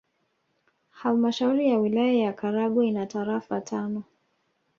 [0.89, 4.03] Halmashauri ya Wilaya ya Karagwe ina tarafa tano